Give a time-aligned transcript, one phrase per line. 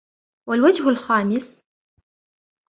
[0.49, 1.63] وَالْوَجْهُ الْخَامِسُ